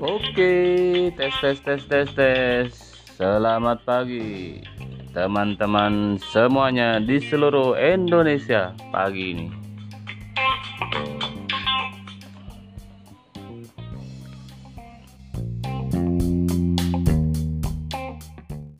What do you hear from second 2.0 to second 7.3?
tes. Selamat pagi teman-teman semuanya di